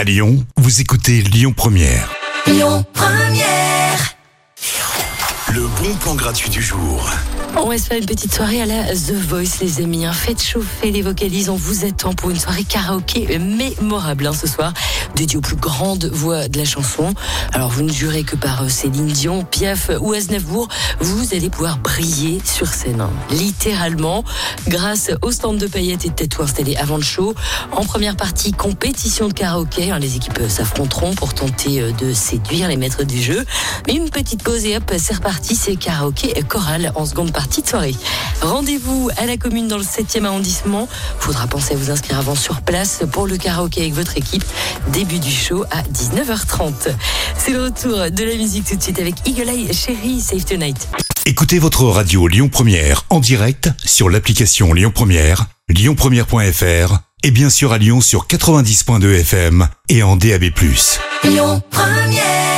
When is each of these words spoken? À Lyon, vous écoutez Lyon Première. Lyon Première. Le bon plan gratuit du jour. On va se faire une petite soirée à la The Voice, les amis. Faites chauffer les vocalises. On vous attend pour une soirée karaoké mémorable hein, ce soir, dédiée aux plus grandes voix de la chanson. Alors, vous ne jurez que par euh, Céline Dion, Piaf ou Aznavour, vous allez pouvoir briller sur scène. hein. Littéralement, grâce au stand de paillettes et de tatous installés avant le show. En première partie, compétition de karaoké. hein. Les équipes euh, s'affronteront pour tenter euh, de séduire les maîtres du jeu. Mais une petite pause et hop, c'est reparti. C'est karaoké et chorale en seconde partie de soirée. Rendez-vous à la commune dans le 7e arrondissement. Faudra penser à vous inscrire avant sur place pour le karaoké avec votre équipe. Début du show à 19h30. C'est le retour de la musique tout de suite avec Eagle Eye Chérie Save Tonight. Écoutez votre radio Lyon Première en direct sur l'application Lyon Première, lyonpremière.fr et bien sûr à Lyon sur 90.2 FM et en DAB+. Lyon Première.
À 0.00 0.04
Lyon, 0.04 0.42
vous 0.56 0.80
écoutez 0.80 1.20
Lyon 1.20 1.52
Première. 1.54 2.10
Lyon 2.46 2.82
Première. 2.94 4.16
Le 5.52 5.66
bon 5.66 5.94
plan 5.96 6.14
gratuit 6.14 6.48
du 6.48 6.62
jour. 6.62 7.06
On 7.56 7.68
va 7.68 7.76
se 7.76 7.88
faire 7.88 7.98
une 7.98 8.06
petite 8.06 8.32
soirée 8.32 8.62
à 8.62 8.64
la 8.64 8.94
The 8.94 9.12
Voice, 9.28 9.60
les 9.60 9.82
amis. 9.82 10.06
Faites 10.14 10.42
chauffer 10.42 10.90
les 10.90 11.02
vocalises. 11.02 11.50
On 11.50 11.56
vous 11.56 11.84
attend 11.84 12.14
pour 12.14 12.30
une 12.30 12.38
soirée 12.38 12.64
karaoké 12.64 13.38
mémorable 13.38 14.26
hein, 14.26 14.32
ce 14.32 14.46
soir, 14.46 14.72
dédiée 15.16 15.36
aux 15.38 15.42
plus 15.42 15.56
grandes 15.56 16.06
voix 16.12 16.48
de 16.48 16.58
la 16.58 16.64
chanson. 16.64 17.14
Alors, 17.52 17.70
vous 17.70 17.82
ne 17.82 17.92
jurez 17.92 18.22
que 18.24 18.36
par 18.36 18.62
euh, 18.62 18.68
Céline 18.68 19.06
Dion, 19.06 19.44
Piaf 19.44 19.90
ou 20.00 20.12
Aznavour, 20.12 20.68
vous 21.00 21.34
allez 21.34 21.50
pouvoir 21.50 21.78
briller 21.78 22.40
sur 22.44 22.68
scène. 22.68 23.00
hein. 23.00 23.10
Littéralement, 23.30 24.24
grâce 24.68 25.10
au 25.22 25.30
stand 25.30 25.58
de 25.58 25.66
paillettes 25.66 26.04
et 26.06 26.08
de 26.10 26.14
tatous 26.14 26.44
installés 26.44 26.76
avant 26.76 26.96
le 26.96 27.02
show. 27.02 27.34
En 27.72 27.84
première 27.84 28.16
partie, 28.16 28.52
compétition 28.52 29.28
de 29.28 29.32
karaoké. 29.32 29.90
hein. 29.90 29.98
Les 29.98 30.16
équipes 30.16 30.38
euh, 30.40 30.48
s'affronteront 30.48 31.14
pour 31.14 31.34
tenter 31.34 31.80
euh, 31.80 31.92
de 31.92 32.12
séduire 32.12 32.68
les 32.68 32.76
maîtres 32.76 33.04
du 33.04 33.20
jeu. 33.20 33.44
Mais 33.86 33.94
une 33.94 34.10
petite 34.10 34.42
pause 34.42 34.64
et 34.64 34.76
hop, 34.76 34.92
c'est 34.98 35.14
reparti. 35.14 35.54
C'est 35.56 35.76
karaoké 35.76 36.38
et 36.38 36.42
chorale 36.42 36.92
en 36.94 37.04
seconde 37.06 37.32
partie 37.32 37.62
de 37.62 37.68
soirée. 37.68 37.94
Rendez-vous 38.42 39.10
à 39.18 39.26
la 39.26 39.36
commune 39.36 39.68
dans 39.68 39.76
le 39.78 39.84
7e 39.84 40.24
arrondissement. 40.24 40.88
Faudra 41.18 41.46
penser 41.46 41.74
à 41.74 41.76
vous 41.76 41.90
inscrire 41.90 42.18
avant 42.18 42.34
sur 42.34 42.62
place 42.62 43.00
pour 43.12 43.26
le 43.26 43.36
karaoké 43.36 43.80
avec 43.82 43.94
votre 43.94 44.16
équipe. 44.16 44.44
Début 45.00 45.18
du 45.18 45.30
show 45.30 45.64
à 45.70 45.80
19h30. 45.80 46.94
C'est 47.38 47.52
le 47.52 47.64
retour 47.64 48.10
de 48.10 48.22
la 48.22 48.34
musique 48.36 48.66
tout 48.66 48.76
de 48.76 48.82
suite 48.82 48.98
avec 48.98 49.14
Eagle 49.26 49.48
Eye 49.48 49.72
Chérie 49.72 50.20
Save 50.20 50.44
Tonight. 50.44 50.90
Écoutez 51.24 51.58
votre 51.58 51.84
radio 51.84 52.28
Lyon 52.28 52.50
Première 52.50 53.06
en 53.08 53.18
direct 53.18 53.70
sur 53.82 54.10
l'application 54.10 54.74
Lyon 54.74 54.92
Première, 54.94 55.46
lyonpremière.fr 55.70 56.98
et 57.22 57.30
bien 57.30 57.48
sûr 57.48 57.72
à 57.72 57.78
Lyon 57.78 58.02
sur 58.02 58.26
90.2 58.26 59.20
FM 59.20 59.68
et 59.88 60.02
en 60.02 60.16
DAB+. 60.16 60.50
Lyon 61.24 61.62
Première. 61.70 62.49